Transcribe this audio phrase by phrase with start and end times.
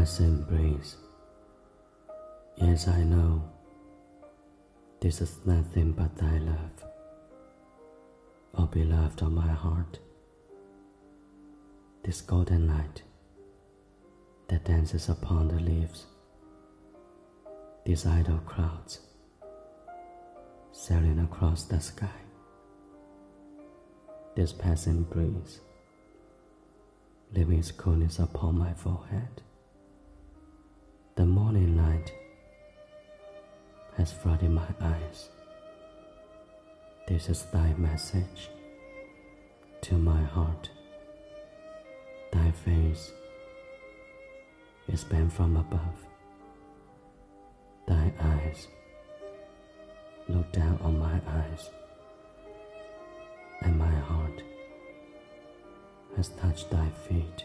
[0.00, 0.96] passing breeze.
[2.56, 3.42] Yes, I know
[4.98, 6.84] this is nothing but thy love,
[8.54, 9.98] O beloved of my heart.
[12.02, 13.02] This golden light
[14.48, 16.06] that dances upon the leaves,
[17.84, 19.00] these idle clouds
[20.72, 22.20] sailing across the sky,
[24.34, 25.60] this passing breeze
[27.34, 29.42] leaving its coolness upon my forehead.
[33.96, 35.28] Has flooded my eyes.
[37.06, 38.50] This is thy message
[39.82, 40.70] to my heart.
[42.32, 43.12] Thy face
[44.88, 46.06] is bent from above.
[47.88, 48.68] Thy eyes
[50.28, 51.70] look down on my eyes,
[53.62, 54.42] and my heart
[56.16, 57.44] has touched thy feet.